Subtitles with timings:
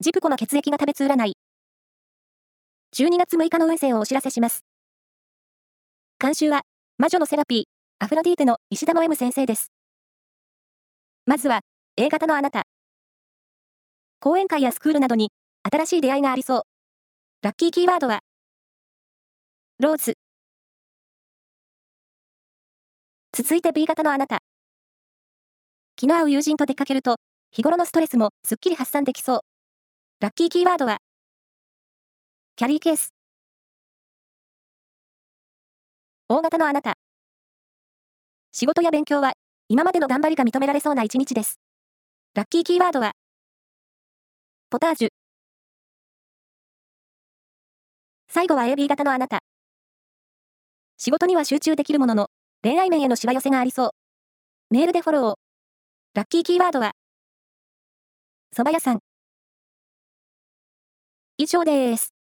[0.00, 1.32] ジプコの血液が食べつ占い。
[2.96, 4.60] 12月6日の運勢をお知らせします。
[6.20, 6.62] 監修は、
[6.98, 7.64] 魔女のセラピー、
[7.98, 9.72] アフロディーテの石田の M 先生です。
[11.26, 11.62] まずは、
[11.96, 12.62] A 型のあなた。
[14.20, 15.32] 講演会やスクールなどに、
[15.68, 16.62] 新しい出会いがありそう。
[17.42, 18.20] ラッキーキーワードは、
[19.80, 20.14] ローズ。
[23.32, 24.38] 続いて B 型のあなた。
[25.96, 27.16] 気の合う友人と出かけると、
[27.50, 29.57] 日頃のストレスもすっきり発散できそう。
[30.20, 30.98] ラッキーキーワードは、
[32.56, 33.14] キャリーケース。
[36.28, 36.94] 大型のあなた。
[38.50, 39.34] 仕事や勉強は、
[39.68, 41.60] 今までの頑張りが認められそうな一日です。
[42.34, 43.12] ラッキーキーワードは、
[44.70, 45.08] ポタージュ。
[48.26, 49.38] 最後は AB 型のあなた。
[50.96, 52.26] 仕事には集中できるものの、
[52.64, 53.90] 恋愛面へのしわ寄せがありそう。
[54.70, 55.34] メールでフォロー。
[56.14, 56.90] ラッキーキーワードは、
[58.52, 59.07] 蕎麦屋さん。
[61.38, 62.17] 以上です。